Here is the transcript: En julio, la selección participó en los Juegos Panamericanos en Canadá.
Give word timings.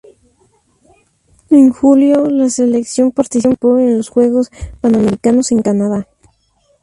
En 1.51 1.69
julio, 1.71 2.27
la 2.27 2.49
selección 2.49 3.11
participó 3.11 3.77
en 3.77 3.97
los 3.97 4.09
Juegos 4.09 4.49
Panamericanos 4.81 5.51
en 5.51 5.61
Canadá. 5.61 6.07